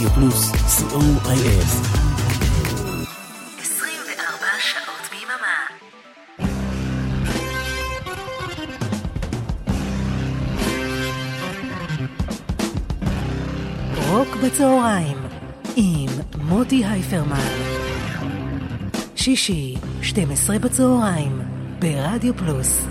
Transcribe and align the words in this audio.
רדיו 0.00 0.10
פלוס, 0.10 0.50
co.il. 0.50 1.66
24 3.60 4.46
שעות 4.58 5.10
ביממה. 5.10 5.58
רוק 14.08 14.36
בצהריים 14.36 15.18
עם 15.76 16.08
מוטי 16.38 16.84
הייפרמן. 16.84 17.36
שישי, 19.16 19.76
12 20.02 20.58
בצהריים, 20.58 21.40
ברדיו 21.78 22.36
פלוס. 22.36 22.86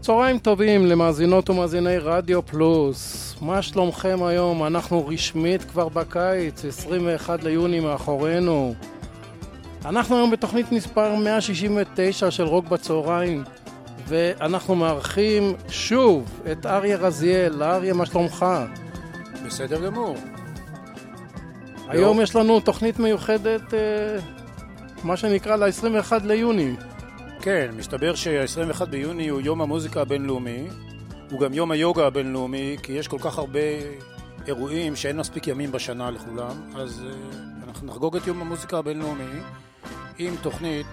צהריים 0.00 0.38
טובים 0.38 0.86
למאזינות 0.86 1.50
ומאזיני 1.50 1.98
רדיו 1.98 2.46
פלוס. 2.46 3.31
מה 3.42 3.62
שלומכם 3.62 4.22
היום? 4.22 4.64
אנחנו 4.64 5.06
רשמית 5.06 5.64
כבר 5.64 5.88
בקיץ, 5.88 6.64
21 6.64 7.42
ליוני 7.42 7.80
מאחורינו. 7.80 8.74
אנחנו 9.84 10.16
היום 10.16 10.30
בתוכנית 10.30 10.72
מספר 10.72 11.14
169 11.14 12.30
של 12.30 12.42
רוק 12.42 12.68
בצהריים, 12.68 13.44
ואנחנו 14.08 14.74
מארחים 14.74 15.54
שוב 15.68 16.40
את 16.52 16.66
אריה 16.66 16.96
רזיאל. 16.96 17.62
אריה, 17.62 17.94
מה 17.94 18.06
שלומך? 18.06 18.46
בסדר 19.46 19.86
גמור. 19.86 20.16
היום 21.88 22.20
יש 22.20 22.36
לנו 22.36 22.60
תוכנית 22.60 22.98
מיוחדת, 22.98 23.74
אה, 23.74 23.78
מה 25.04 25.16
שנקרא 25.16 25.56
ל-21 25.56 26.12
ליוני. 26.24 26.74
כן, 27.40 27.70
מסתבר 27.76 28.14
שה-21 28.14 28.84
ביוני 28.84 29.28
הוא 29.28 29.40
יום 29.40 29.62
המוזיקה 29.62 30.00
הבינלאומי, 30.00 30.66
הוא 31.32 31.40
גם 31.40 31.54
יום 31.54 31.70
היוגה 31.70 32.06
הבינלאומי, 32.06 32.76
כי 32.82 32.92
יש 32.92 33.08
כל 33.08 33.18
כך 33.18 33.38
הרבה 33.38 33.60
אירועים 34.46 34.96
שאין 34.96 35.16
מספיק 35.16 35.46
ימים 35.46 35.72
בשנה 35.72 36.10
לכולם, 36.10 36.70
אז 36.74 37.04
uh, 37.04 37.68
אנחנו 37.68 37.86
נחגוג 37.86 38.16
את 38.16 38.26
יום 38.26 38.40
המוזיקה 38.40 38.78
הבינלאומי 38.78 39.40
עם 40.18 40.36
תוכנית 40.42 40.86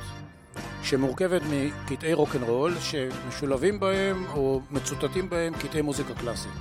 שמורכבת 0.83 1.41
מקטעי 1.49 2.13
רוקנרול 2.13 2.73
שמשולבים 2.79 3.79
בהם 3.79 4.25
או 4.35 4.61
מצוטטים 4.71 5.29
בהם 5.29 5.53
קטעי 5.53 5.81
מוזיקה 5.81 6.13
קלאסית. 6.13 6.51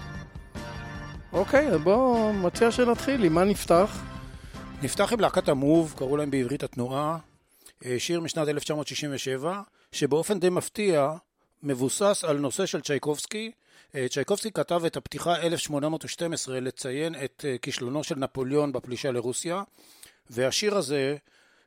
אוקיי, 1.33 1.69
אז 1.69 1.81
בוא, 1.81 2.33
מציע 2.33 2.71
שנתחיל, 2.71 3.25
עם 3.25 3.35
מה 3.35 3.45
נפתח? 3.45 4.03
נפתח 4.83 5.13
עם 5.13 5.21
להקת 5.21 5.49
המוב, 5.49 5.95
קראו 5.97 6.17
להם 6.17 6.31
בעברית 6.31 6.63
התנועה, 6.63 7.19
אה, 7.85 7.97
שיר 7.99 8.21
משנת 8.21 8.49
1967, 8.49 9.61
שבאופן 9.93 10.41
די 10.41 10.49
מפתיע 10.49 11.13
מבוסס 11.63 12.25
על 12.29 12.39
נושא 12.39 12.67
של 12.67 12.81
צ'ייקובסקי. 12.81 13.51
אה, 13.95 14.09
צ'ייקובסקי 14.09 14.51
כתב 14.51 14.83
את 14.87 14.97
הפתיחה 14.97 15.37
1812 15.37 16.61
לציין 16.61 17.15
את 17.25 17.45
אה, 17.49 17.59
כישלונו 17.63 18.05
של 18.05 18.15
נפוליאון 18.15 18.73
בפלישה 18.73 19.11
לרוסיה, 19.11 19.63
והשיר 20.31 20.77
הזה, 20.77 21.17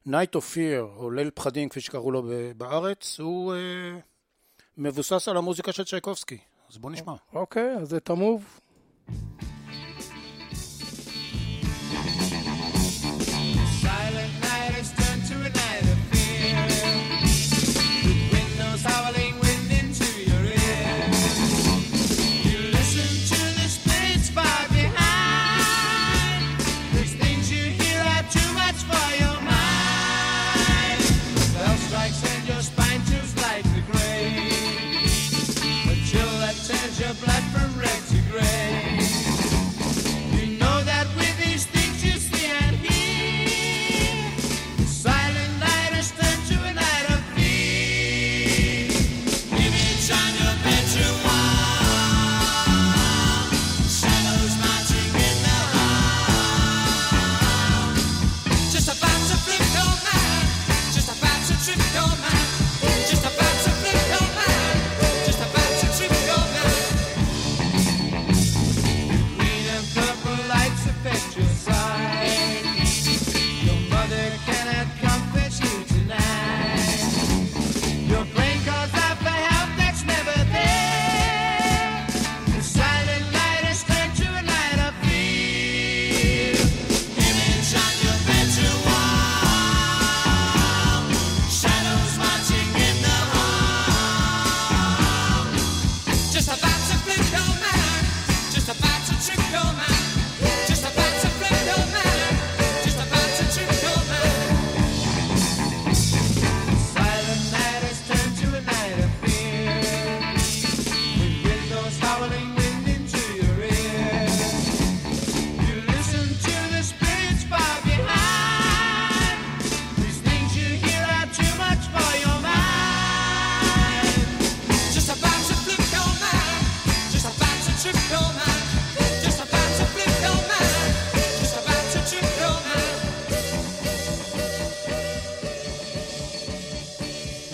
Night 0.07 0.35
of 0.35 0.55
Fear, 0.55 0.81
או 0.95 1.11
ליל 1.11 1.31
פחדים 1.33 1.69
כפי 1.69 1.81
שקראו 1.81 2.11
לו 2.11 2.23
בארץ, 2.57 3.19
הוא 3.19 3.53
מבוסס 4.77 5.27
על 5.27 5.37
המוזיקה 5.37 5.71
של 5.71 5.83
צ'ייקובסקי. 5.83 6.37
אז 6.69 6.77
בואו 6.77 6.93
נשמע. 6.93 7.13
אוקיי, 7.33 7.75
אז 7.77 7.93
את 7.93 8.09
המוב. 8.09 8.59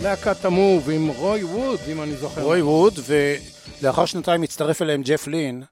להקת 0.10 0.46
המוב 0.46 0.90
עם 0.90 1.08
רוי 1.08 1.44
ווד, 1.44 1.80
אם 1.92 2.02
אני 2.02 2.16
זוכר. 2.16 2.42
רוי 2.42 2.62
ווד, 2.62 2.94
ולאחר 3.08 4.06
שנתיים 4.06 4.44
הצטרף 4.44 4.82
אליהם 4.82 5.02
ג'ף 5.02 5.28
לין, 5.28 5.64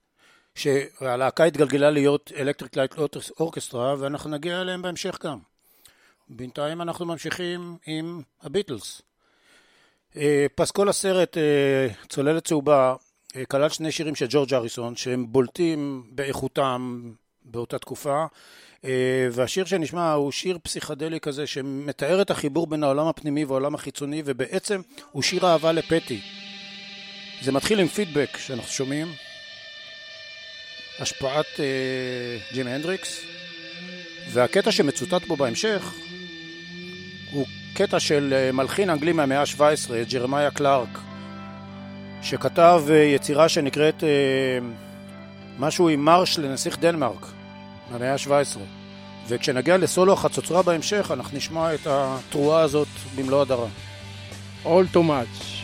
שהלהקה 0.56 1.44
התגלגלה 1.44 1.90
להיות 1.90 2.32
אלקטריק 2.38 2.78
לייט 2.78 2.96
אורקסטרה, 3.40 3.96
ואנחנו 4.00 4.30
נגיע 4.30 4.62
אליהם 4.62 4.82
בהמשך 4.82 5.18
גם. 5.24 5.38
בינתיים 6.30 6.82
אנחנו 6.82 7.06
ממשיכים 7.06 7.78
עם 7.86 8.22
הביטלס. 8.44 9.02
אה, 10.18 10.46
פסקול 10.56 10.90
הסרט 10.90 11.38
אה, 11.38 11.88
צוללת 12.10 12.46
צהובה 12.46 12.96
אה, 13.36 13.46
כלל 13.46 13.70
שני 13.70 13.92
שירים 13.92 14.16
של 14.16 14.26
ג'ורג' 14.30 14.54
האריסון 14.54 14.96
שהם 14.96 15.32
בולטים 15.32 16.04
באיכותם 16.12 17.12
באותה 17.46 17.80
תקופה 17.80 18.26
והשיר 19.32 19.66
שנשמע 19.66 20.12
הוא 20.12 20.32
שיר 20.32 20.58
פסיכדלי 20.64 21.20
כזה 21.20 21.48
שמתאר 21.48 22.22
את 22.22 22.32
החיבור 22.32 22.68
בין 22.68 22.84
העולם 22.84 23.08
הפנימי 23.08 23.46
והעולם 23.46 23.76
החיצוני 23.76 24.22
ובעצם 24.26 24.82
הוא 25.12 25.24
שיר 25.24 25.46
אהבה 25.46 25.72
לפטי. 25.72 26.22
זה 27.42 27.52
מתחיל 27.52 27.80
עם 27.80 27.88
פידבק 27.88 28.38
שאנחנו 28.38 28.72
שומעים, 28.72 29.08
השפעת 31.00 31.46
אה, 31.60 32.38
ג'ים 32.54 32.68
הנדריקס 32.68 33.22
והקטע 34.32 34.72
שמצוטט 34.72 35.28
בו 35.28 35.36
בהמשך 35.36 35.94
הוא 37.32 37.46
קטע 37.74 38.00
של 38.00 38.34
אה, 38.36 38.52
מלחין 38.52 38.90
אנגלי 38.90 39.14
מהמאה 39.14 39.42
ה-17, 39.42 39.92
ג'רמיה 40.10 40.52
קלארק 40.52 41.00
שכתב 42.22 42.84
אה, 42.90 42.96
יצירה 42.96 43.50
שנקראת 43.50 44.04
אה, 44.04 44.10
משהו 45.60 45.90
עם 45.90 46.06
מרש 46.06 46.40
לנסיך 46.40 46.80
דנמרק 46.80 47.26
מהמאה 47.92 48.14
ה-17. 48.14 48.60
וכשנגיע 49.28 49.78
לסולו 49.78 50.14
החצוצרה 50.14 50.62
בהמשך, 50.62 51.12
אנחנו 51.14 51.38
נשמע 51.38 51.74
את 51.74 51.88
התרועה 51.90 52.62
הזאת 52.62 52.88
במלוא 53.16 53.42
הדרה. 53.42 53.68
All 54.66 54.94
too 54.94 54.98
much. 54.98 55.55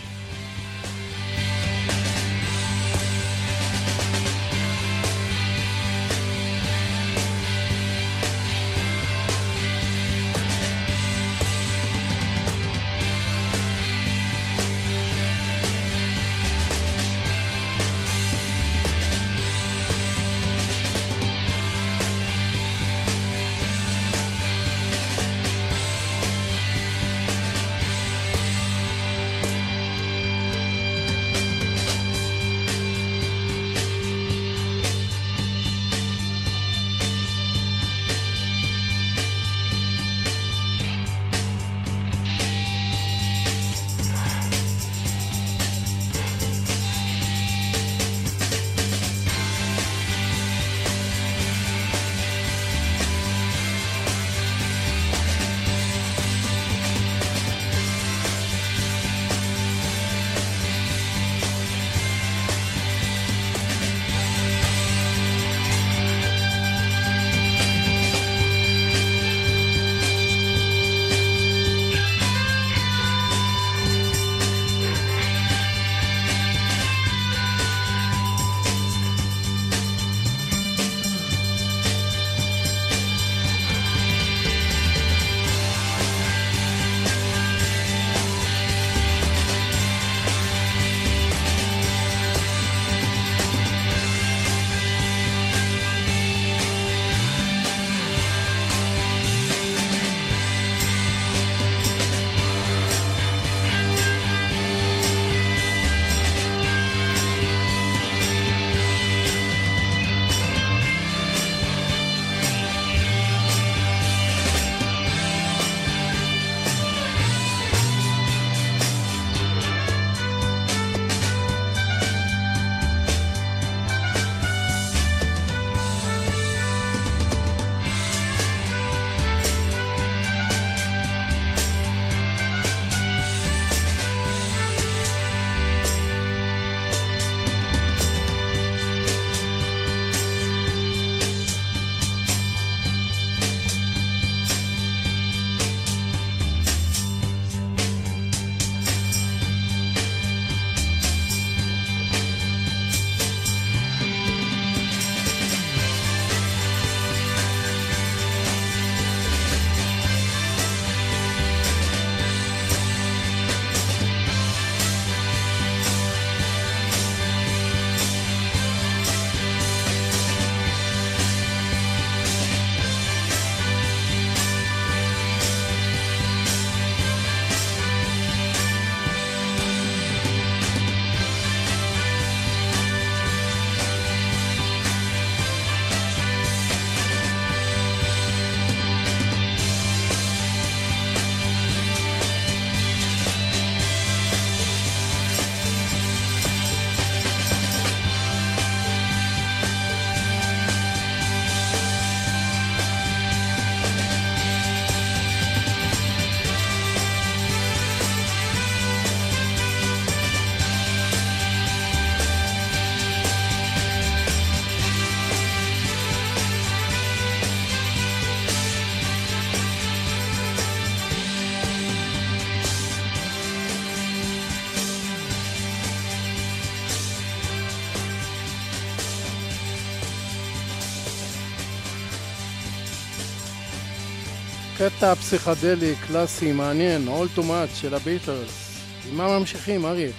קטע 234.81 235.15
פסיכדלי, 235.15 235.95
קלאסי, 236.07 236.51
מעניין, 236.51 237.07
All 237.07 237.38
Too 237.38 237.41
Much 237.41 237.75
של 237.75 237.93
הביטלס. 237.93 238.77
עם 239.09 239.17
מה 239.17 239.39
ממשיכים, 239.39 239.85
אריה? 239.85 240.11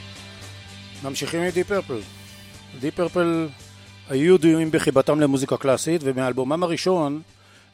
ממשיכים 1.04 1.40
עם 1.40 1.50
די 1.50 1.64
פרפל. 1.64 2.00
די 2.80 2.90
פרפל 2.90 3.48
היו 4.08 4.34
ידועים 4.34 4.70
בחיבתם 4.70 5.20
למוזיקה 5.20 5.56
קלאסית, 5.56 6.00
ומאלבומם 6.04 6.62
הראשון, 6.62 7.22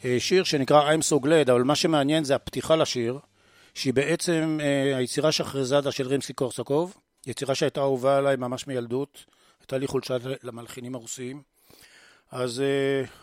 אה, 0.04 0.16
שיר 0.18 0.45
שנקרא 0.45 0.95
I'm 0.95 1.00
So 1.00 1.25
Glad, 1.25 1.50
אבל 1.52 1.62
מה 1.62 1.75
שמעניין 1.75 2.25
זה 2.25 2.35
הפתיחה 2.35 2.76
לשיר, 2.76 3.18
שהיא 3.75 3.95
בעצם 3.95 4.59
אה, 4.62 4.97
היצירה 4.97 5.33
שחרזדה 5.33 5.92
של 5.92 6.07
רימסקי 6.07 6.33
קורסקוב, 6.33 6.95
יצירה 7.26 7.54
שהייתה 7.54 7.80
אהובה 7.80 8.16
עליי 8.16 8.37
ממש 8.37 8.66
מילדות, 8.66 9.25
הייתה 9.61 9.78
לי 9.78 9.87
חולשה 9.87 10.16
למלחינים 10.42 10.95
הרוסיים. 10.95 11.42
אז 12.32 12.62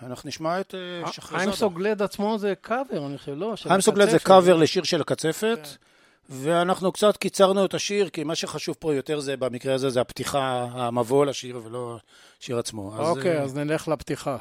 uh, 0.01 0.05
אנחנו 0.05 0.27
נשמע 0.27 0.59
את 0.59 0.75
שחרזדה. 1.12 1.51
I'm 1.51 1.55
So 1.55 1.77
Glad 1.77 2.03
עצמו 2.03 2.38
זה 2.38 2.53
קאבר, 2.62 3.05
אני 3.05 3.17
חושב, 3.17 3.33
לא? 3.35 3.53
I'm 3.53 3.91
So 3.91 3.91
Glad 3.91 4.09
זה 4.09 4.19
קאבר 4.19 4.55
לשיר 4.55 4.83
של 4.83 5.01
הקצפת. 5.01 5.59
כן. 5.63 5.85
ואנחנו 6.29 6.91
קצת 6.91 7.17
קיצרנו 7.17 7.65
את 7.65 7.74
השיר, 7.74 8.09
כי 8.09 8.24
מה 8.24 8.35
שחשוב 8.35 8.75
פה 8.79 8.95
יותר 8.95 9.19
זה, 9.19 9.38
במקרה 9.38 9.74
הזה, 9.74 9.89
זה 9.89 10.01
הפתיחה, 10.01 10.67
המבוא 10.71 11.25
לשיר, 11.25 11.62
ולא 11.63 11.97
השיר 12.41 12.59
עצמו. 12.59 12.93
אוקיי, 12.97 13.41
אז, 13.41 13.50
אז 13.50 13.57
נלך 13.57 13.88
לפתיחה. 13.88 14.38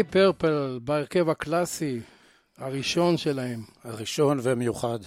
דיפ 0.00 0.10
פרפל 0.10 0.78
בהרכב 0.82 1.28
הקלאסי, 1.28 2.00
הראשון 2.58 3.16
שלהם. 3.16 3.60
הראשון 3.84 4.38
והמיוחד. 4.42 4.98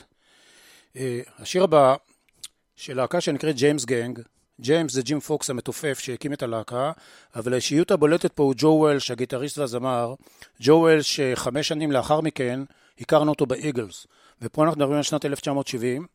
אה, 0.97 1.21
השיר 1.39 1.63
הבא 1.63 1.95
של 2.75 2.97
להקה 2.97 3.21
שנקראת 3.21 3.55
ג'יימס 3.55 3.85
גנג, 3.85 4.19
ג'יימס 4.61 4.93
זה 4.93 5.01
ג'ים 5.01 5.19
פוקס 5.19 5.49
המתופף 5.49 5.99
שהקים 5.99 6.33
את 6.33 6.43
הלהקה, 6.43 6.91
אבל 7.35 7.53
האישיות 7.53 7.91
הבולטת 7.91 8.33
פה 8.33 8.43
הוא 8.43 8.53
ג'ו 8.57 8.67
וולש, 8.67 9.11
הגיטריסט 9.11 9.57
והזמר. 9.57 10.13
ג'ו 10.61 10.71
וולש, 10.73 11.19
חמש 11.35 11.67
שנים 11.67 11.91
לאחר 11.91 12.21
מכן, 12.21 12.59
הכרנו 12.99 13.31
אותו 13.31 13.45
באיגלס, 13.45 14.07
ופה 14.41 14.63
אנחנו 14.63 14.77
מדברים 14.79 14.97
על 14.97 15.03
שנת 15.03 15.25
1970. 15.25 16.07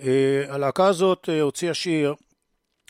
אה, 0.00 0.44
הלהקה 0.48 0.86
הזאת 0.86 1.28
אה, 1.28 1.40
הוציאה 1.40 1.74
שיר 1.74 2.14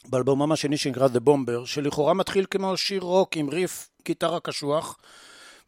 באלבומם 0.08 0.52
השני 0.52 0.76
שנקרא 0.76 1.08
The 1.08 1.28
Bomber, 1.28 1.66
שלכאורה 1.66 2.14
מתחיל 2.14 2.46
כמו 2.50 2.76
שיר 2.76 3.02
רוק 3.02 3.36
עם 3.36 3.48
ריף 3.48 3.88
גיטרה 4.04 4.40
קשוח. 4.40 4.96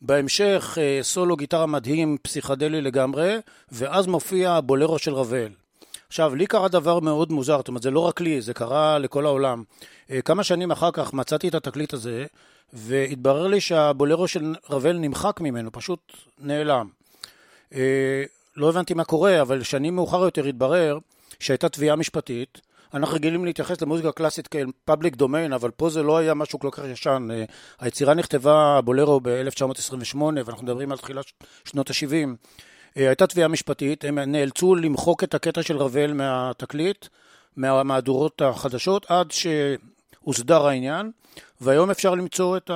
בהמשך 0.00 0.78
אה, 0.80 0.98
סולו 1.02 1.36
גיטרה 1.36 1.66
מדהים, 1.66 2.16
פסיכדלי 2.22 2.80
לגמרי, 2.80 3.36
ואז 3.72 4.06
מופיע 4.06 4.52
הבולרו 4.52 4.98
של 4.98 5.14
רבל. 5.14 5.48
עכשיו, 6.08 6.34
לי 6.34 6.46
קרה 6.46 6.68
דבר 6.68 7.00
מאוד 7.00 7.32
מוזר, 7.32 7.56
זאת 7.56 7.68
אומרת, 7.68 7.82
זה 7.82 7.90
לא 7.90 8.00
רק 8.00 8.20
לי, 8.20 8.40
זה 8.40 8.54
קרה 8.54 8.98
לכל 8.98 9.26
העולם. 9.26 9.62
אה, 10.10 10.22
כמה 10.22 10.44
שנים 10.44 10.70
אחר 10.70 10.90
כך 10.92 11.12
מצאתי 11.12 11.48
את 11.48 11.54
התקליט 11.54 11.92
הזה, 11.92 12.26
והתברר 12.72 13.46
לי 13.46 13.60
שהבולרו 13.60 14.28
של 14.28 14.54
רבל 14.70 14.96
נמחק 14.96 15.40
ממנו, 15.40 15.72
פשוט 15.72 16.12
נעלם. 16.40 16.88
אה, 17.74 18.24
לא 18.56 18.68
הבנתי 18.68 18.94
מה 18.94 19.04
קורה, 19.04 19.42
אבל 19.42 19.62
שנים 19.62 19.96
מאוחר 19.96 20.24
יותר 20.24 20.44
התברר 20.44 20.98
שהייתה 21.40 21.68
תביעה 21.68 21.96
משפטית. 21.96 22.60
אנחנו 22.96 23.14
רגילים 23.16 23.44
להתייחס 23.44 23.80
למוזיקה 23.80 24.12
קלאסית 24.12 24.48
כאל 24.48 24.66
פאבליק 24.84 25.16
דומיין, 25.16 25.52
אבל 25.52 25.70
פה 25.70 25.90
זה 25.90 26.02
לא 26.02 26.16
היה 26.18 26.34
משהו 26.34 26.58
כל 26.58 26.68
כך 26.72 26.82
ישן. 26.84 27.28
אה, 27.30 27.44
היצירה 27.80 28.14
נכתבה, 28.14 28.80
בולרו, 28.84 29.20
ב-1928, 29.22 30.16
ואנחנו 30.16 30.62
מדברים 30.62 30.92
על 30.92 30.98
תחילת 30.98 31.24
שנות 31.64 31.90
ה-70. 31.90 32.28
אה, 32.96 33.06
הייתה 33.06 33.26
תביעה 33.26 33.48
משפטית, 33.48 34.04
הם 34.04 34.18
נאלצו 34.18 34.74
למחוק 34.74 35.24
את 35.24 35.34
הקטע 35.34 35.62
של 35.62 35.76
רבל 35.76 36.12
מהתקליט, 36.12 37.06
מהמהדורות 37.56 38.42
החדשות, 38.42 39.06
עד 39.08 39.30
שהוסדר 39.30 40.66
העניין, 40.66 41.10
והיום 41.60 41.90
אפשר 41.90 42.14
למצוא 42.14 42.56
את 42.56 42.70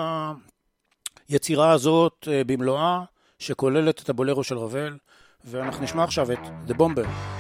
היצירה 1.29 1.71
הזאת 1.71 2.29
אה, 2.31 2.43
במלואה, 2.47 3.03
שכוללת 3.39 4.03
את 4.03 4.09
הבולרו 4.09 4.45
של 4.45 4.59
רבל, 4.59 4.97
ואנחנו 5.45 5.85
נשמע 5.85 6.05
עכשיו 6.05 6.33
את 6.33 6.39
The 6.69 6.73
Bomber. 6.73 7.40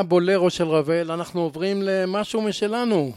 מהבולרו 0.00 0.50
של 0.50 0.68
רבל 0.68 1.10
אנחנו 1.10 1.40
עוברים 1.40 1.82
למשהו 1.82 2.42
משלנו. 2.42 3.12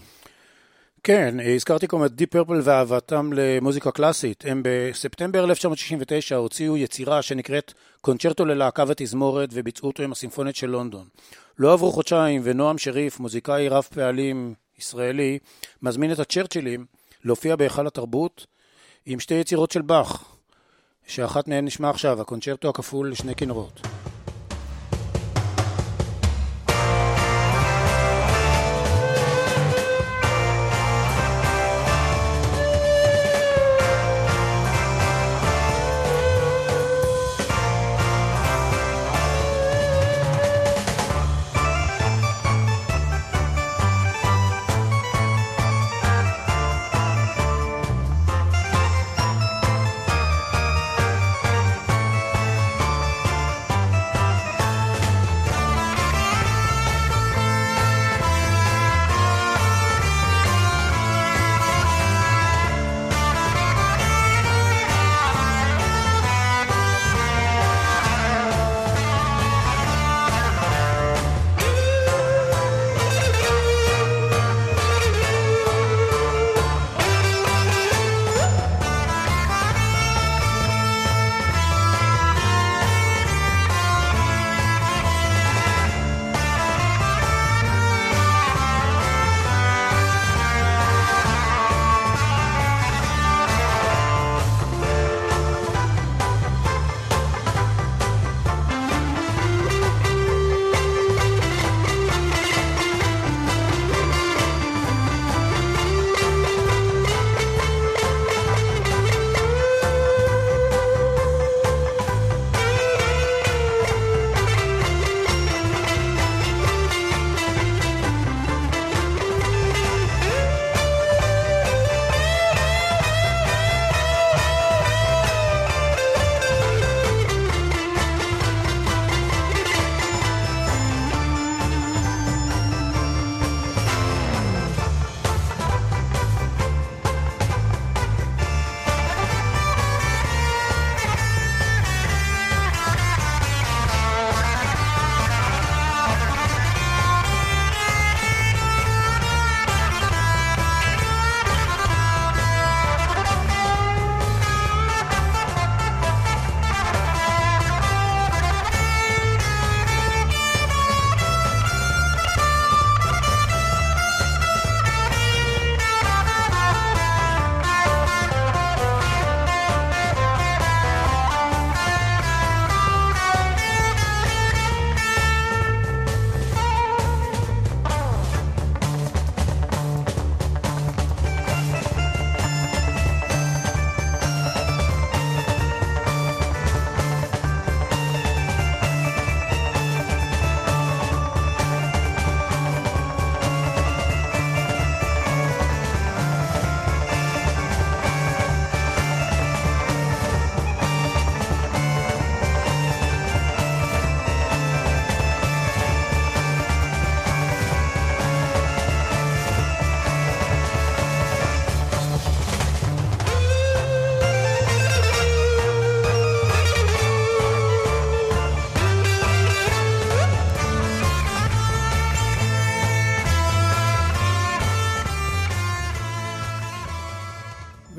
כן, 1.03 1.37
הזכרתי 1.55 1.87
קודם 1.87 2.05
את 2.05 2.11
דיפ 2.11 2.29
פרפל 2.29 2.61
ואהבתם 2.63 3.29
למוזיקה 3.33 3.91
קלאסית. 3.91 4.43
הם 4.47 4.61
בספטמבר 4.65 5.43
1969 5.43 6.35
הוציאו 6.35 6.77
יצירה 6.77 7.21
שנקראת 7.21 7.73
קונצ'רטו 8.01 8.45
ללהקה 8.45 8.83
ותזמורת 8.87 9.49
וביצעו 9.53 9.87
אותו 9.87 10.03
עם 10.03 10.11
הסימפונית 10.11 10.55
של 10.55 10.67
לונדון. 10.67 11.05
לא 11.59 11.73
עברו 11.73 11.91
חודשיים 11.91 12.41
ונועם 12.43 12.77
שריף, 12.77 13.19
מוזיקאי 13.19 13.69
רב 13.69 13.87
פעלים 13.93 14.53
ישראלי, 14.79 15.39
מזמין 15.81 16.11
את 16.11 16.19
הצ'רצ'ילים 16.19 16.85
להופיע 17.23 17.55
בהיכל 17.55 17.87
התרבות 17.87 18.47
עם 19.05 19.19
שתי 19.19 19.33
יצירות 19.33 19.71
של 19.71 19.81
באך, 19.81 20.23
שאחת 21.07 21.47
מהן 21.47 21.65
נשמע 21.65 21.89
עכשיו, 21.89 22.21
הקונצ'רטו 22.21 22.69
הכפול 22.69 23.11
לשני 23.11 23.35
כינורות. 23.35 23.81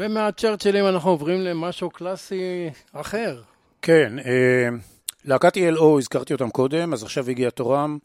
ומהצ'רצ'ילים 0.04 0.86
אנחנו 0.86 1.10
עוברים 1.10 1.40
למשהו 1.40 1.90
קלאסי 1.90 2.70
אחר. 2.92 3.42
כן, 3.82 4.18
אה, 4.18 4.68
להקת 5.24 5.56
ELO, 5.56 5.98
הזכרתי 5.98 6.32
אותם 6.32 6.50
קודם, 6.50 6.92
אז 6.92 7.02
עכשיו 7.02 7.30
הגיע 7.30 7.50
תורם. 7.50 7.98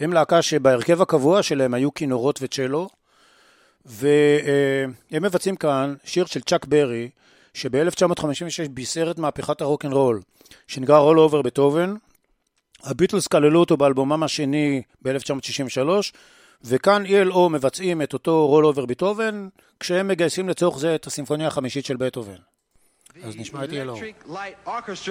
הם 0.00 0.12
להקה 0.12 0.42
שבהרכב 0.42 1.02
הקבוע 1.02 1.42
שלהם 1.42 1.74
היו 1.74 1.94
כינורות 1.94 2.38
וצ'לו, 2.42 2.88
והם 3.86 5.22
מבצעים 5.22 5.56
כאן 5.56 5.94
שיר 6.04 6.24
של 6.24 6.40
צ'אק 6.40 6.64
ברי, 6.64 7.08
שב-1956 7.54 8.68
בישר 8.70 9.10
את 9.10 9.18
מהפכת 9.18 9.60
הרוקנרול, 9.60 10.20
שנקרא 10.66 10.98
Roll 10.98 11.20
Over 11.20 11.42
Beethoven. 11.42 11.94
הביטלס 12.84 13.26
כללו 13.26 13.60
אותו 13.60 13.76
באלבומם 13.76 14.22
השני 14.22 14.82
ב-1963, 15.02 15.88
וכאן 16.64 17.04
ELO 17.06 17.48
מבצעים 17.50 18.02
את 18.02 18.12
אותו 18.12 18.46
רול 18.46 18.66
אובר 18.66 18.86
ביטהובן, 18.86 19.48
כשהם 19.80 20.08
מגייסים 20.08 20.48
לצורך 20.48 20.78
זה 20.78 20.94
את 20.94 21.06
הסימפוניה 21.06 21.46
החמישית 21.46 21.84
של 21.84 21.96
בטהובן. 21.96 22.36
אז 23.24 23.36
נשמע 23.36 23.64
את 23.64 23.70
ELO. 23.70 23.98
פלוס, 24.84 25.08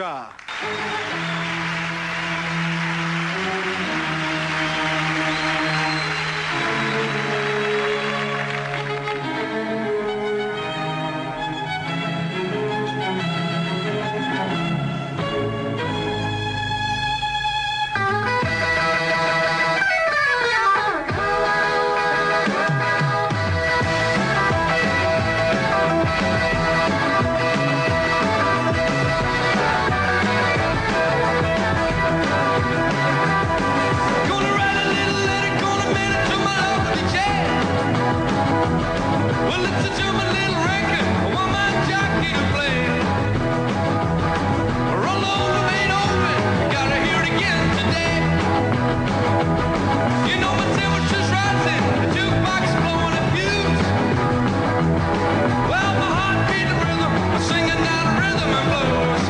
my 58.51 58.61
blues. 58.69 59.25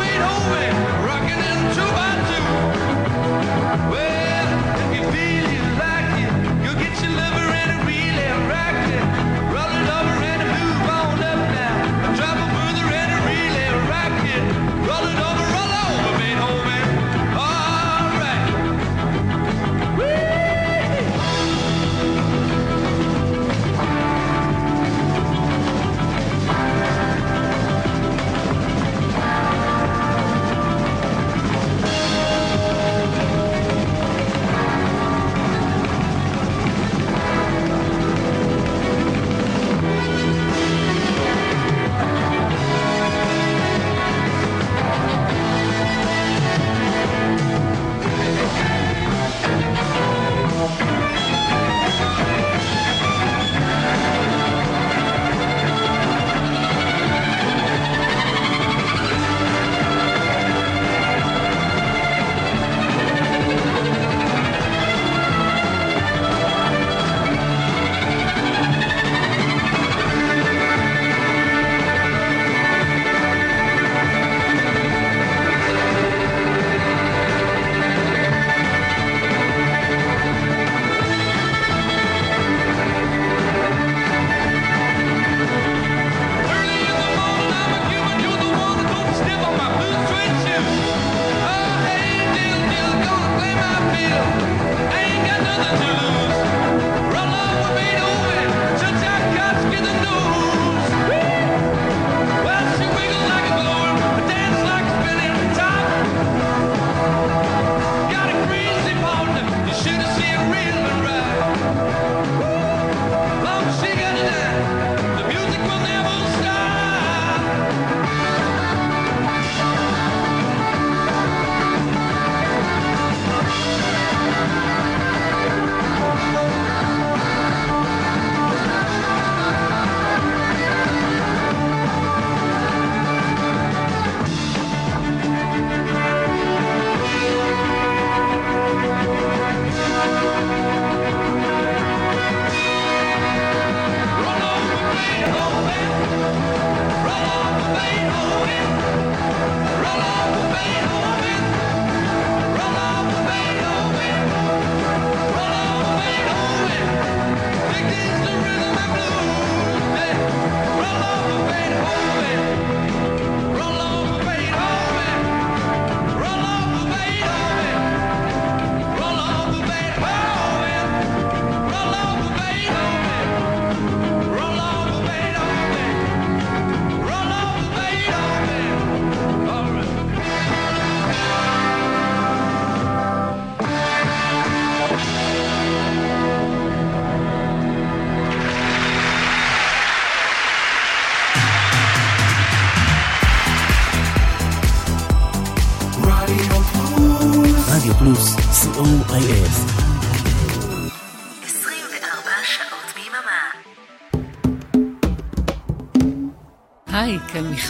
Me, 0.00 0.10
homie. 0.24 0.89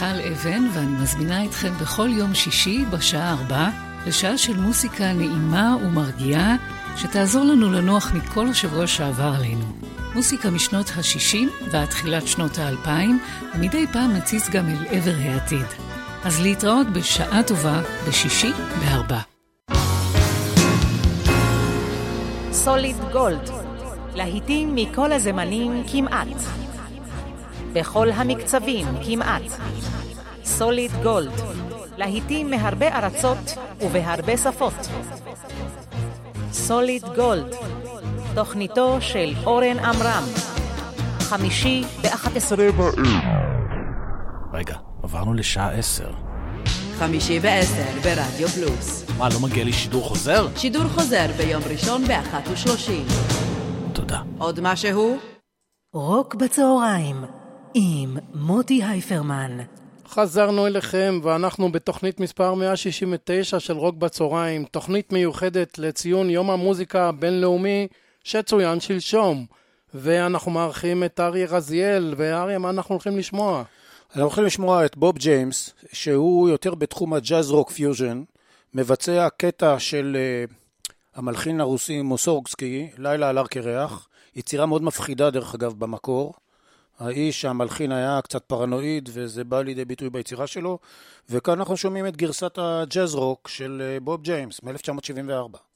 מיכל 0.01 0.31
אבן, 0.31 0.67
ואני 0.73 0.91
מזמינה 1.01 1.45
אתכם 1.45 1.73
בכל 1.81 2.09
יום 2.11 2.35
שישי 2.35 2.85
בשעה 2.89 3.33
4 3.33 3.69
לשעה 4.07 4.37
של 4.37 4.57
מוסיקה 4.57 5.13
נעימה 5.13 5.75
ומרגיעה, 5.85 6.55
שתעזור 6.97 7.45
לנו 7.45 7.71
לנוח 7.71 8.11
מכל 8.13 8.47
השבוע 8.47 8.87
שעבר 8.87 9.33
עלינו. 9.37 9.65
מוסיקה 10.15 10.49
משנות 10.49 10.89
ה-60 10.89 11.69
ועד 11.71 11.87
תחילת 11.87 12.27
שנות 12.27 12.57
ה-2000, 12.57 12.89
ומדי 13.55 13.87
פעם 13.93 14.13
נציץ 14.13 14.49
גם 14.49 14.69
אל 14.69 14.85
עבר 14.89 15.15
העתיד. 15.23 15.65
אז 16.23 16.41
להתראות 16.41 16.87
בשעה 16.87 17.43
טובה 17.43 17.81
בשישי 18.07 18.51
בארבע. 18.79 19.19
סוליד 22.51 22.95
גולד, 23.11 23.49
להיטים 24.15 24.75
מכל 24.75 25.11
הזמנים 25.11 25.83
כמעט. 25.91 26.70
בכל 27.73 28.09
המקצבים 28.11 28.87
כמעט. 29.05 29.41
סוליד 30.43 30.91
גולד, 31.03 31.31
להיטים 31.97 32.49
מהרבה 32.49 32.87
ארצות 32.87 33.57
ובהרבה 33.81 34.37
שפות. 34.37 34.87
סוליד 36.51 37.03
גולד, 37.15 37.55
תוכניתו 38.35 38.97
של 39.01 39.33
אורן 39.45 39.79
עמרם, 39.79 40.23
חמישי 41.19 41.83
ב-11 42.01 42.61
רגע, 44.53 44.75
עברנו 45.03 45.33
לשעה 45.33 45.71
עשר. 45.71 46.11
חמישי 46.99 47.39
בעשר 47.39 47.99
ברדיו 48.03 48.47
פלוס. 48.47 49.05
מה, 49.17 49.29
לא 49.29 49.39
מגיע 49.39 49.63
לי 49.63 49.73
שידור 49.73 50.03
חוזר? 50.03 50.47
שידור 50.55 50.83
חוזר 50.83 51.25
ביום 51.37 51.61
ראשון 51.71 52.03
באחת 52.07 52.47
ושלושים. 52.51 53.05
תודה. 53.93 54.19
עוד 54.37 54.59
משהו? 54.63 55.17
רוק 55.93 56.35
בצהריים 56.35 57.40
עם 57.73 58.17
מוטי 58.33 58.83
הייפרמן. 58.83 59.57
חזרנו 60.07 60.67
אליכם 60.67 61.19
ואנחנו 61.23 61.71
בתוכנית 61.71 62.19
מספר 62.19 62.53
169 62.53 63.59
של 63.59 63.73
רוק 63.73 63.95
בצהריים, 63.95 64.65
תוכנית 64.65 65.13
מיוחדת 65.13 65.77
לציון 65.77 66.29
יום 66.29 66.49
המוזיקה 66.49 67.07
הבינלאומי 67.07 67.87
שצוין 68.23 68.79
שלשום. 68.79 69.45
ואנחנו 69.93 70.51
מארחים 70.51 71.03
את 71.03 71.19
אריה 71.19 71.47
רזיאל, 71.47 72.13
ואריה, 72.17 72.59
מה 72.59 72.69
אנחנו 72.69 72.95
הולכים 72.95 73.17
לשמוע? 73.17 73.63
אנחנו 74.09 74.23
הולכים 74.23 74.43
לשמוע 74.43 74.85
את 74.85 74.97
בוב 74.97 75.17
ג'יימס, 75.17 75.73
שהוא 75.91 76.49
יותר 76.49 76.75
בתחום 76.75 77.13
הג'אז 77.13 77.51
רוק 77.51 77.71
פיוז'ן, 77.71 78.23
מבצע 78.73 79.27
קטע 79.37 79.79
של 79.79 80.17
uh, 80.49 80.53
המלחין 81.15 81.61
הרוסי 81.61 82.01
מוסורגסקי, 82.01 82.89
לילה 82.97 83.29
על 83.29 83.37
הר 83.37 83.47
קרח, 83.47 84.07
יצירה 84.35 84.65
מאוד 84.65 84.83
מפחידה 84.83 85.29
דרך 85.29 85.55
אגב 85.55 85.73
במקור. 85.73 86.33
האיש, 87.01 87.45
המלחין 87.45 87.91
היה 87.91 88.19
קצת 88.21 88.43
פרנואיד, 88.43 89.09
וזה 89.13 89.43
בא 89.43 89.61
לידי 89.61 89.85
ביטוי 89.85 90.09
ביצירה 90.09 90.47
שלו, 90.47 90.79
וכאן 91.29 91.59
אנחנו 91.59 91.77
שומעים 91.77 92.07
את 92.07 92.17
גרסת 92.17 92.57
הג'אז 92.57 93.15
רוק 93.15 93.47
של 93.47 93.97
uh, 93.97 94.03
בוב 94.03 94.21
ג'יימס 94.21 94.63
מ-1974. 94.63 95.70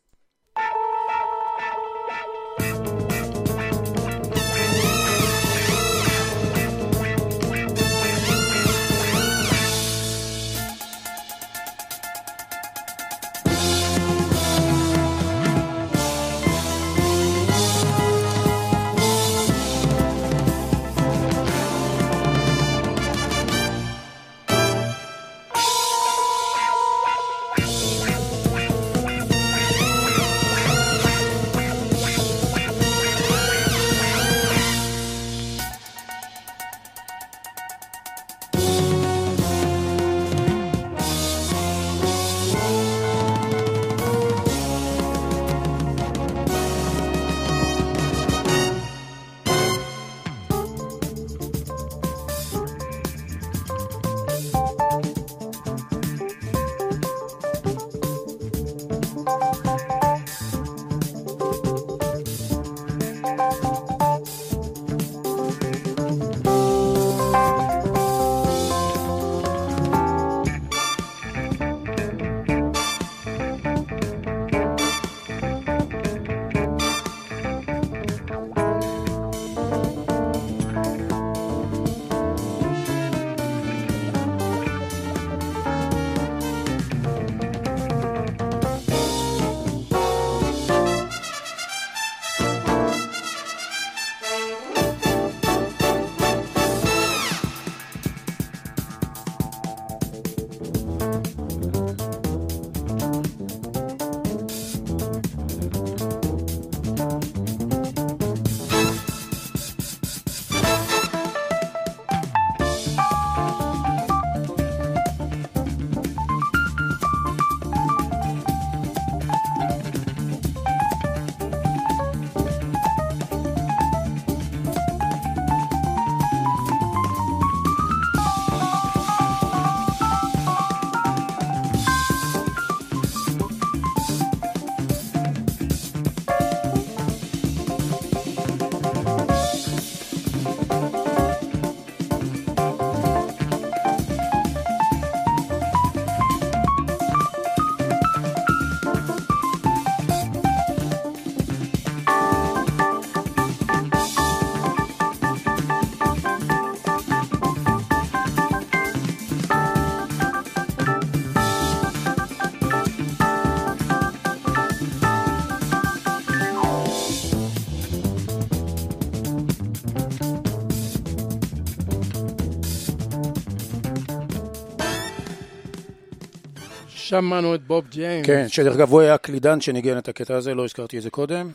שמענו 177.21 177.56
את 177.56 177.67
בוב 177.67 177.88
ג'יימס. 177.89 178.25
כן, 178.25 178.47
שדרך 178.49 178.75
אגב 178.75 178.91
הוא 178.91 179.01
היה 179.01 179.13
הקלידן 179.13 179.62
שניגן 179.62 179.97
את 179.97 180.08
הקטע 180.08 180.36
הזה, 180.36 180.56
לא 180.56 180.65
הזכרתי 180.65 180.97
את 180.97 181.04
זה 181.04 181.10
קודם. 181.10 181.51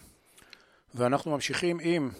ואנחנו 0.94 1.30
ממשיכים 1.30 1.78
עם 1.82 2.10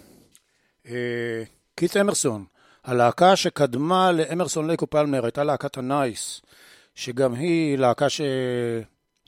אה, 0.89 1.43
קית' 1.75 1.97
אמרסון. 1.97 2.45
הלהקה 2.85 3.37
שקדמה 3.37 4.13
לאמרסון 4.13 4.67
לייק 4.67 4.87
ופלמר 4.87 5.25
הייתה 5.25 5.45
להקת 5.45 5.79
הנייס, 5.79 6.41
שגם 6.95 7.35
היא 7.35 7.79
להקה 7.79 8.07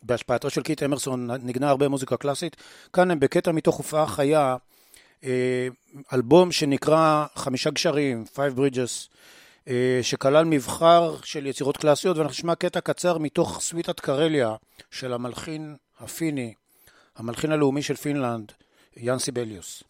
בהשפעתו 0.02 0.50
של 0.50 0.62
קיט 0.62 0.82
אמרסון 0.82 1.30
נגנה 1.42 1.68
הרבה 1.68 1.88
מוזיקה 1.88 2.16
קלאסית. 2.16 2.56
כאן 2.92 3.10
הם 3.10 3.20
בקטע 3.20 3.52
מתוך 3.52 3.76
הופעה 3.76 4.06
חיה, 4.06 4.56
אה, 5.24 5.68
אלבום 6.12 6.52
שנקרא 6.52 7.26
חמישה 7.34 7.70
גשרים, 7.70 8.24
Five 8.34 8.58
Bridges, 8.58 9.11
שכלל 10.02 10.44
מבחר 10.44 11.16
של 11.24 11.46
יצירות 11.46 11.76
קלאסיות, 11.76 12.16
ואנחנו 12.16 12.32
נשמע 12.32 12.54
קטע 12.54 12.80
קצר 12.80 13.18
מתוך 13.18 13.60
סוויטת 13.60 14.00
קרליה 14.00 14.54
של 14.90 15.12
המלחין 15.12 15.76
הפיני, 16.00 16.54
המלחין 17.16 17.52
הלאומי 17.52 17.82
של 17.82 17.96
פינלנד, 17.96 18.52
יאן 18.96 19.18
סיבליוס. 19.18 19.82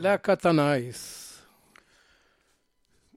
להקת 0.00 0.46
ה 0.46 0.59
Nice. 0.59 1.26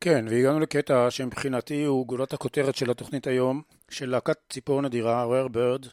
כן, 0.02 0.26
והגענו 0.30 0.60
לקטע 0.60 1.12
שמבחינתי 1.12 1.84
הוא 1.84 2.08
גולת 2.08 2.34
הכותרת 2.34 2.76
של 2.76 2.92
התוכנית 2.92 3.28
היום, 3.28 3.62
של 3.90 4.10
להקת 4.10 4.38
ציפור 4.50 4.82
נדירה, 4.82 5.24
Rare 5.24 5.48
Bird. 5.48 5.86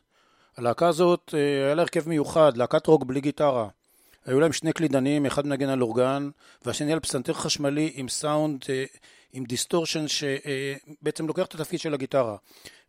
הלהקה 0.57 0.89
הזאת 0.89 1.35
אה, 1.35 1.67
היה 1.67 1.75
לה 1.75 1.83
הרכב 1.83 2.09
מיוחד, 2.09 2.57
להקת 2.57 2.87
רוק 2.87 3.05
בלי 3.05 3.21
גיטרה. 3.21 3.69
היו 4.27 4.41
להם 4.41 4.53
שני 4.53 4.73
קלידנים, 4.73 5.27
אחד 5.27 5.47
מנגן 5.47 5.69
על 5.69 5.83
אורגן, 5.83 6.31
והשני 6.65 6.93
על 6.93 7.01
פסנתר 7.01 7.33
חשמלי 7.33 7.93
עם 7.95 8.09
סאונד, 8.09 8.65
אה, 8.69 8.85
עם 9.33 9.45
דיסטורשן 9.45 10.05
שבעצם 10.09 11.27
לוקח 11.27 11.47
את 11.47 11.55
התפקיד 11.55 11.81
של 11.81 11.95
הגיטרה. 11.95 12.37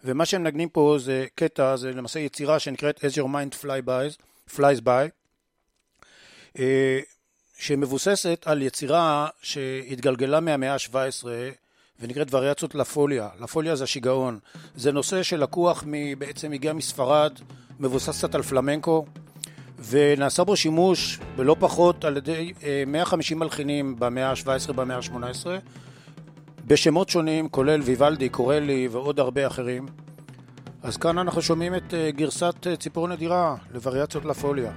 ומה 0.03 0.25
שהם 0.25 0.43
מנגנים 0.43 0.69
פה 0.69 0.97
זה 0.99 1.25
קטע, 1.35 1.75
זה 1.75 1.91
למעשה 1.91 2.19
יצירה 2.19 2.59
שנקראת 2.59 2.97
As 2.97 3.17
Your 3.17 3.27
Mind 3.27 3.63
Fly 3.63 3.87
by, 3.87 4.23
Flies 4.55 4.81
By. 4.85 5.09
שמבוססת 7.61 8.43
על 8.45 8.61
יצירה 8.61 9.27
שהתגלגלה 9.41 10.39
מהמאה 10.39 10.73
ה-17 10.73 11.25
ונקראת 11.99 12.33
וריאציות 12.33 12.75
לפוליה. 12.75 13.29
לפוליה 13.41 13.75
זה 13.75 13.83
השיגעון. 13.83 14.39
זה 14.75 14.91
נושא 14.91 15.23
שלקוח 15.23 15.83
בעצם 16.17 16.51
הגיע 16.51 16.73
מספרד, 16.73 17.31
מבוסס 17.79 18.17
קצת 18.17 18.35
על 18.35 18.41
פלמנקו, 18.41 19.05
ונעשה 19.89 20.43
בו 20.43 20.55
שימוש 20.55 21.19
בלא 21.35 21.55
פחות 21.59 22.05
על 22.05 22.17
ידי 22.17 22.53
150 22.87 23.37
אה, 23.37 23.45
מלחינים 23.45 23.95
במאה 23.99 24.29
ה-17 24.29 24.73
במאה 24.73 24.97
ה-18, 24.97 25.47
בשמות 26.65 27.09
שונים, 27.09 27.49
כולל 27.49 27.81
ויוולדי, 27.81 28.29
קורלי 28.29 28.87
ועוד 28.91 29.19
הרבה 29.19 29.47
אחרים. 29.47 29.85
אז 30.83 30.97
כאן 30.97 31.17
אנחנו 31.17 31.41
שומעים 31.41 31.75
את 31.75 31.93
אה, 31.93 32.11
גרסת 32.11 32.67
אה, 32.67 32.75
ציפור 32.75 33.07
נדירה 33.07 33.55
לווריאציות 33.73 34.25
לפוליה. 34.25 34.71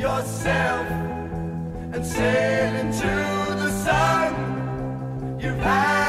yourself 0.00 0.90
and 1.92 2.06
sail 2.06 2.74
into 2.76 3.06
the 3.62 3.70
sun. 3.84 5.38
You've 5.38 5.58
had 5.58 5.99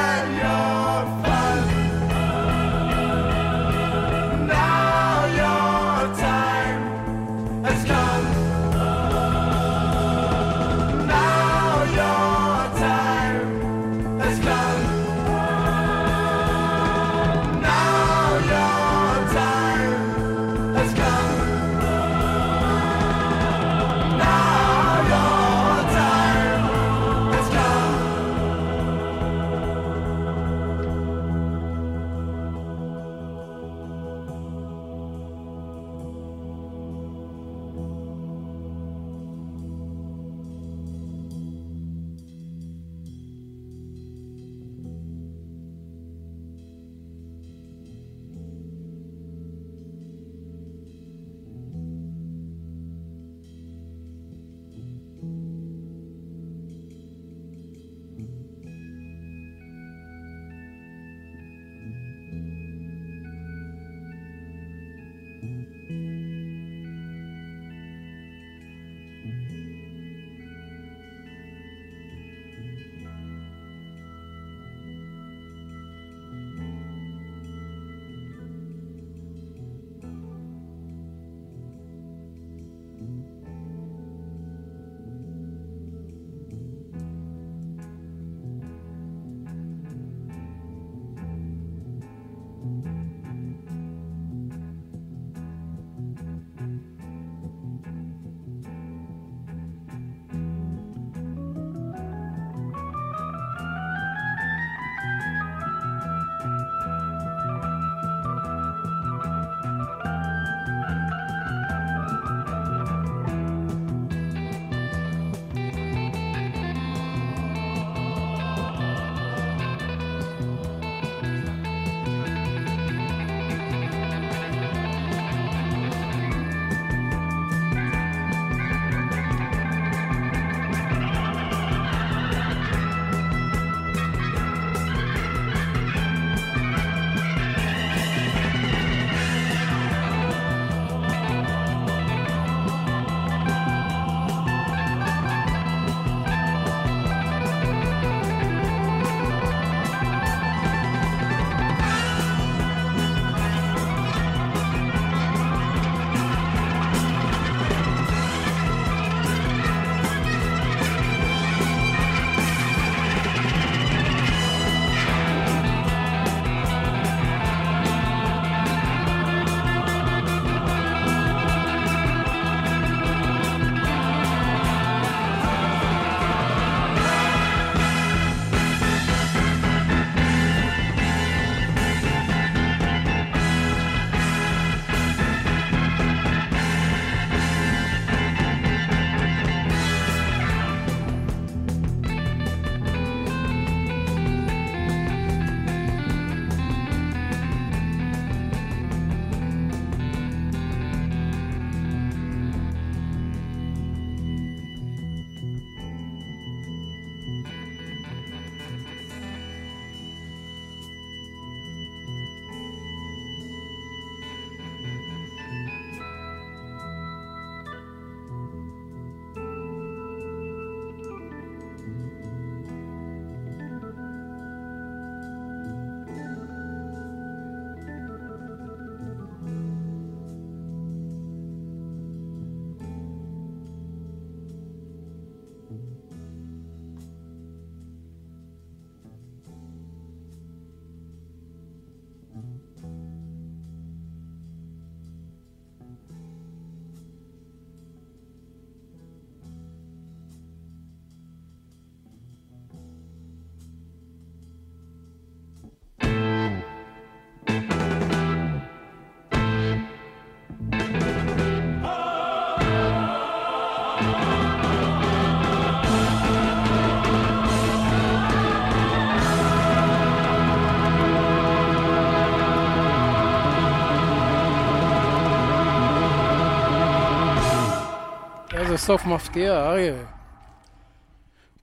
סוף 278.86 279.06
מפתיע, 279.06 279.70
אריה. 279.70 279.94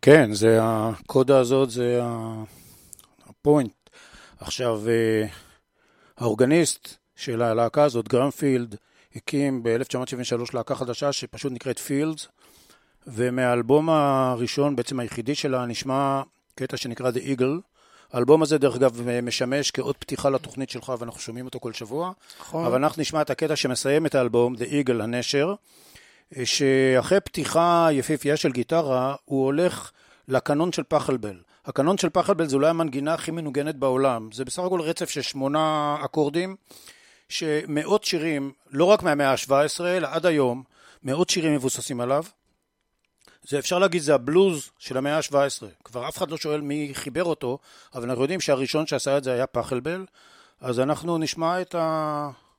כן, 0.02 0.34
זה 0.34 0.60
הקודה 0.62 1.40
הזאת, 1.40 1.70
זה 1.70 2.02
הפוינט. 3.30 3.74
עכשיו, 4.40 4.82
אה, 4.88 5.28
האורגניסט 6.18 6.96
של 7.16 7.42
הלהקה 7.42 7.84
הזאת, 7.84 8.08
גרמפילד, 8.08 8.76
הקים 9.16 9.64
ב-1973 9.64 10.42
להקה 10.54 10.76
חדשה 10.76 11.12
שפשוט 11.12 11.52
נקראת 11.52 11.80
פילדס, 11.80 12.28
ומהאלבום 13.08 13.90
הראשון, 13.90 14.76
בעצם 14.76 15.00
היחידי 15.00 15.36
שלה, 15.36 15.66
נשמע 15.66 16.22
קטע 16.56 16.78
שנקרא 16.78 17.12
The 17.12 17.40
Eagle. 17.40 17.62
האלבום 18.14 18.42
הזה, 18.42 18.58
דרך 18.58 18.76
אגב, 18.76 19.02
משמש 19.24 19.72
כאות 19.72 19.98
פתיחה 19.98 20.30
לתוכנית 20.30 20.70
שלך, 20.70 20.94
ואנחנו 21.00 21.20
שומעים 21.20 21.46
אותו 21.46 21.60
כל 21.60 21.74
שבוע. 21.74 22.12
נכון. 22.40 22.66
אבל 22.66 22.76
אנחנו 22.76 23.02
נשמע 23.02 23.22
את 23.22 23.30
הקטע 23.30 23.56
שמסיים 23.56 24.06
את 24.06 24.16
האלבום, 24.16 24.56
The 24.56 24.88
Eagle, 24.88 25.04
הנשר, 25.04 25.54
שאחרי 26.44 27.20
פתיחה 27.20 27.88
יפהפייה 27.92 28.38
של 28.38 28.52
גיטרה, 28.52 29.16
הוא 29.26 29.46
הולך 29.46 29.92
לקנון 30.28 30.72
של 30.72 30.84
פחלבל. 30.88 31.40
הקנון 31.66 31.98
של 31.98 32.10
פחלבל 32.10 32.48
זה 32.48 32.56
אולי 32.56 32.70
המנגינה 32.70 33.14
הכי 33.14 33.32
מנוגנת 33.32 33.76
בעולם. 33.76 34.30
זה 34.34 34.46
בסך 34.46 34.64
הכל 34.64 34.82
רצף 34.82 35.10
של 35.10 35.22
שמונה 35.22 35.98
אקורדים, 36.06 36.56
שמאות 37.30 38.04
שירים, 38.04 38.52
לא 38.72 38.86
רק 38.86 39.04
מהמאה 39.04 39.32
ה-17, 39.32 39.84
אלא 39.84 40.08
עד 40.12 40.26
היום, 40.26 40.64
מאות 41.04 41.30
שירים 41.30 41.54
מבוססים 41.54 42.02
עליו. 42.02 42.24
זה 43.44 43.60
אפשר 43.60 43.80
להגיד, 43.80 44.02
זה 44.02 44.16
הבלוז 44.16 44.70
של 44.80 44.98
המאה 44.98 45.18
ה-17. 45.18 45.66
כבר 45.84 46.08
אף 46.08 46.18
אחד 46.18 46.32
לא 46.32 46.38
שואל 46.38 46.62
מי 46.62 46.92
חיבר 46.94 47.24
אותו, 47.24 47.58
אבל 47.96 48.10
אנחנו 48.10 48.22
יודעים 48.22 48.40
שהראשון 48.40 48.88
שעשה 48.88 49.18
את 49.18 49.24
זה 49.24 49.34
היה 49.34 49.48
פחלבל, 49.48 50.06
אז 50.62 50.80
אנחנו 50.80 51.18
נשמע 51.18 51.62
את 51.62 51.76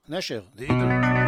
הנשר, 0.09 0.43
The 0.57 0.61
Eagle. 0.61 1.20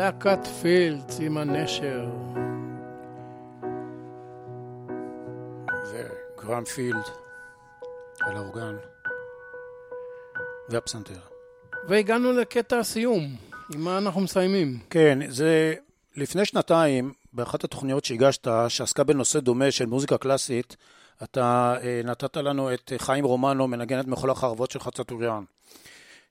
להקת 0.00 0.46
פילדס 0.62 1.20
עם 1.20 1.38
הנשר. 1.38 2.06
וגרם 5.90 6.64
פילד 6.64 7.02
על 8.20 8.36
האורגן 8.36 8.76
והפסנתר. 10.68 11.20
והגענו 11.88 12.32
לקטע 12.32 12.78
הסיום. 12.78 13.36
עם 13.74 13.80
מה 13.80 13.98
אנחנו 13.98 14.20
מסיימים? 14.20 14.78
כן, 14.90 15.18
זה 15.28 15.74
לפני 16.16 16.44
שנתיים, 16.44 17.12
באחת 17.32 17.64
התוכניות 17.64 18.04
שהגשת, 18.04 18.48
שעסקה 18.68 19.04
בנושא 19.04 19.40
דומה 19.40 19.70
של 19.70 19.86
מוזיקה 19.86 20.18
קלאסית, 20.18 20.76
אתה 21.22 21.76
אה, 21.82 22.00
נתת 22.04 22.36
לנו 22.36 22.74
את 22.74 22.92
חיים 22.98 23.24
רומנו, 23.24 23.68
מנגן 23.68 24.00
את 24.00 24.06
מחול 24.06 24.30
החרבות 24.30 24.70
של 24.70 24.80
חצטוריאן. 24.80 25.44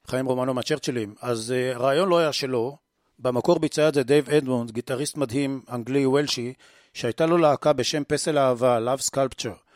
חיים 0.08 0.26
רומנו 0.26 0.54
מהצ'רצ'ילים. 0.54 1.16
אז 1.22 1.52
אה, 1.52 1.76
הרעיון 1.76 2.10
לא 2.10 2.18
היה 2.18 2.34
שלו, 2.34 2.89
במקור 3.20 3.60
ביצע 3.60 3.90
את 3.90 3.94
זה 3.94 4.04
דייב 4.04 4.30
אדמונד, 4.30 4.72
גיטריסט 4.72 5.18
מדהים, 5.18 5.62
אנגלי 5.72 6.06
וולשי, 6.06 6.54
שהייתה 6.94 7.26
לו 7.26 7.38
להקה 7.38 7.74
בשם 7.74 8.04
פסל 8.04 8.38
אהבה, 8.38 8.80
Love 8.80 9.12
Sculpture. 9.12 9.70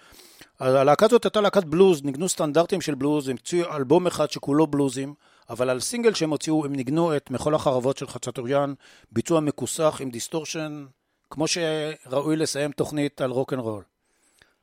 הלהקה 0.60 1.06
הזאת 1.06 1.26
הייתה 1.26 1.42
להקת 1.42 1.64
בלוז, 1.64 2.04
ניגנו 2.04 2.30
סטנדרטים 2.30 2.82
של 2.82 2.96
בלוז, 2.96 3.30
הם 3.30 3.36
הוציאו 3.36 3.76
אלבום 3.76 4.08
אחד 4.08 4.32
שכולו 4.32 4.68
בלוזים, 4.68 5.14
אבל 5.50 5.70
על 5.70 5.80
סינגל 5.80 6.14
שהם 6.14 6.30
הוציאו 6.30 6.66
הם 6.66 6.76
ניגנו 6.76 7.16
את 7.16 7.32
מחול 7.32 7.56
החרבות 7.56 7.98
של 7.98 8.08
חצטוריאן, 8.08 8.74
ביצוע 9.12 9.40
מכוסח 9.40 9.98
עם 10.02 10.10
דיסטורשן, 10.10 10.86
כמו 11.30 11.46
שראוי 11.48 12.36
לסיים 12.36 12.72
תוכנית 12.72 13.22
על 13.22 13.32
רוקנרול. 13.32 13.84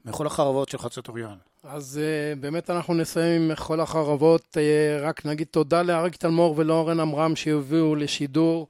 מחול 0.04 0.26
החרבות 0.26 0.68
של 0.68 0.78
חצטוריאן. 0.78 1.36
אז 1.64 2.00
uh, 2.00 2.40
באמת 2.40 2.70
אנחנו 2.70 2.94
נסיים 2.94 3.42
עם 3.42 3.48
מחול 3.48 3.80
החרבות, 3.80 4.56
uh, 4.56 5.02
רק 5.02 5.26
נגיד 5.26 5.46
תודה 5.50 5.82
לאריק 5.82 6.16
תלמור 6.16 6.54
ולאורן 6.58 7.00
עמרם 7.00 7.36
שהביאו 7.36 7.94
לשידור. 7.94 8.66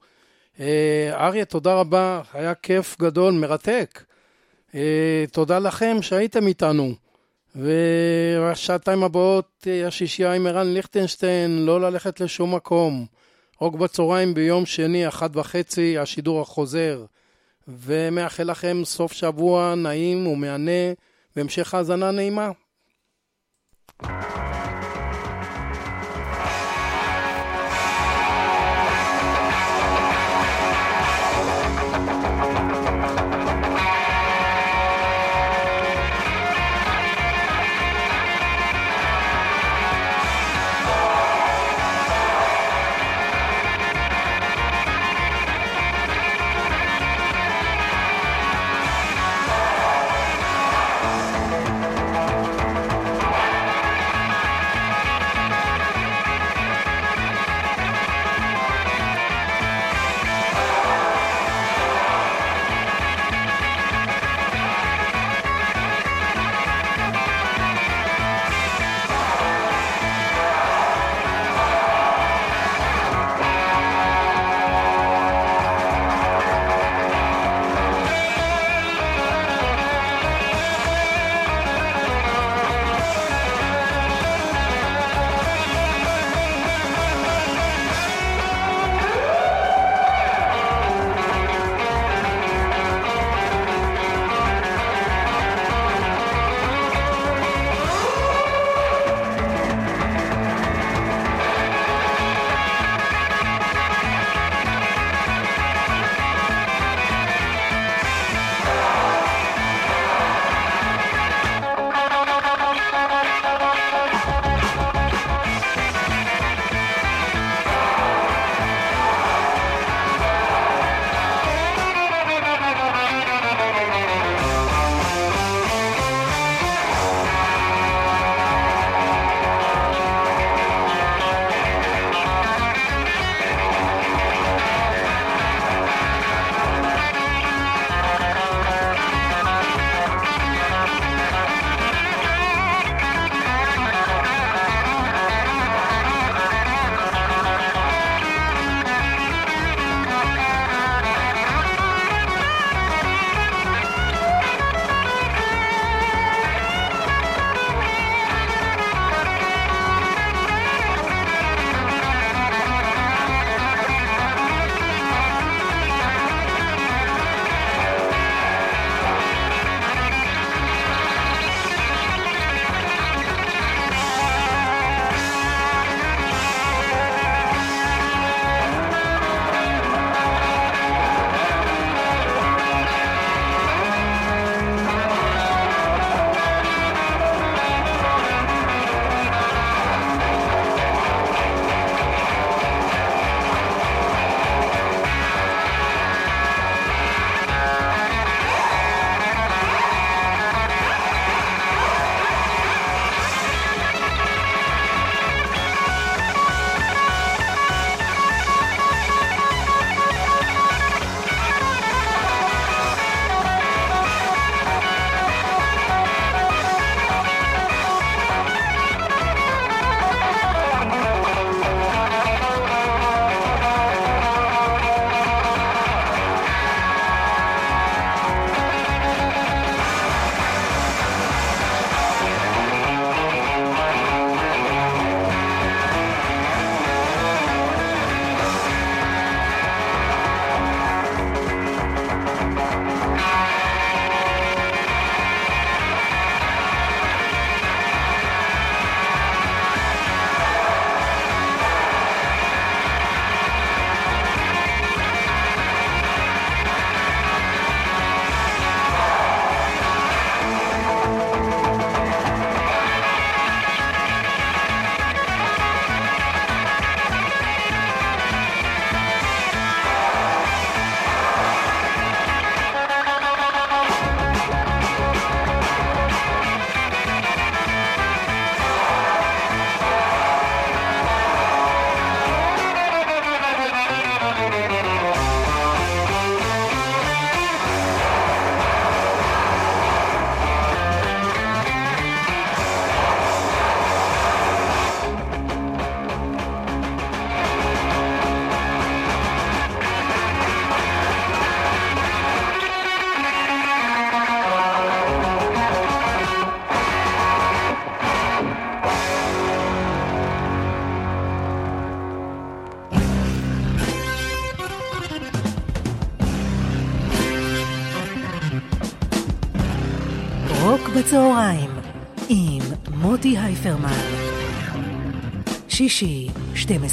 Uh, 0.57 0.61
אריה, 1.11 1.45
תודה 1.45 1.73
רבה, 1.73 2.21
היה 2.33 2.55
כיף 2.55 2.95
גדול, 2.99 3.33
מרתק. 3.33 4.03
Uh, 4.71 4.75
תודה 5.31 5.59
לכם 5.59 5.97
שהייתם 6.01 6.47
איתנו. 6.47 6.93
והשעתיים 7.55 9.03
הבאות, 9.03 9.67
השישייה 9.87 10.33
עם 10.33 10.47
ערן 10.47 10.73
ליכטנשטיין, 10.73 11.65
לא 11.65 11.81
ללכת 11.81 12.19
לשום 12.19 12.55
מקום. 12.55 13.05
רוק 13.59 13.75
בצהריים 13.75 14.33
ביום 14.33 14.65
שני, 14.65 15.07
אחת 15.07 15.35
וחצי, 15.35 15.97
השידור 15.97 16.41
החוזר. 16.41 17.05
ומאחל 17.67 18.43
לכם 18.43 18.81
סוף 18.85 19.13
שבוע 19.13 19.75
נעים 19.75 20.27
ומהנה 20.27 20.93
והמשך 21.35 21.73
האזנה 21.73 22.11
נעימה. 22.11 22.51
בצהריים 24.03 24.50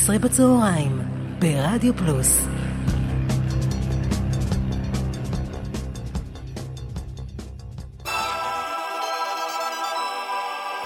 12 0.08 0.18
בצהריים, 0.18 1.00
ברדיו 1.38 1.96
פלוס. 1.96 2.40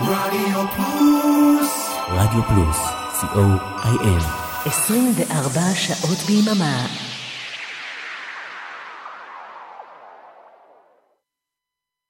רדיו 0.00 0.66
פלוס. 0.76 1.90
רדיו 2.08 2.42
פלוס, 2.48 2.78
co.il 3.22 4.22
24 4.66 5.60
שעות 5.74 6.18
ביממה. 6.26 7.11